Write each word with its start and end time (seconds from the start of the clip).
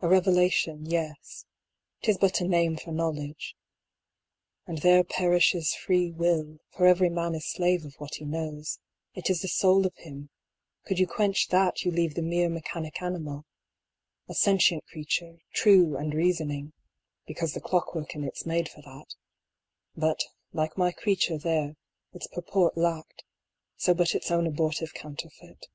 A 0.00 0.08
revelation, 0.08 0.86
yes; 0.86 1.44
'tis 2.00 2.16
but 2.16 2.40
a 2.40 2.48
name 2.48 2.78
for 2.78 2.92
knowledge... 2.92 3.54
and 4.66 4.78
there 4.78 5.04
perishes 5.04 5.74
free 5.74 6.10
will, 6.12 6.60
for 6.70 6.86
every 6.86 7.10
man 7.10 7.34
is 7.34 7.46
slave 7.46 7.84
of 7.84 7.94
what 7.98 8.14
he 8.14 8.24
knows; 8.24 8.78
it 9.12 9.28
is 9.28 9.42
the 9.42 9.48
soul 9.48 9.86
of 9.86 9.94
him, 9.96 10.30
could 10.86 10.98
you 10.98 11.06
quench 11.06 11.48
that 11.48 11.84
you 11.84 11.90
leave 11.90 12.14
the 12.14 12.22
mere 12.22 12.48
mechanic 12.48 13.02
animal— 13.02 13.44
a 14.30 14.34
sentient 14.34 14.82
creature, 14.86 15.40
true, 15.52 15.94
and 15.94 16.14
reasoning, 16.14 16.72
(because 17.26 17.52
the 17.52 17.60
clockwork 17.60 18.14
in 18.14 18.24
it's 18.24 18.46
made 18.46 18.70
for 18.70 18.80
that), 18.80 19.14
but, 19.94 20.24
like 20.54 20.78
my 20.78 20.90
creature 20.90 21.36
there, 21.36 21.76
its 22.14 22.26
purport 22.28 22.78
lacked, 22.78 23.24
so 23.76 23.92
but 23.92 24.14
its 24.14 24.30
own 24.30 24.46
abortive 24.46 24.94
counterfeit. 24.94 25.66